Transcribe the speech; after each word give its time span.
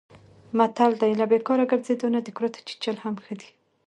متل 0.57 0.91
دی: 1.01 1.11
له 1.19 1.25
بیکاره 1.31 1.65
ګرځېدلو 1.71 2.13
نه 2.15 2.19
د 2.23 2.27
کورتو 2.37 2.65
چیچل 2.67 2.97
هم 3.03 3.15
ښه 3.23 3.33
دي. 3.39 3.49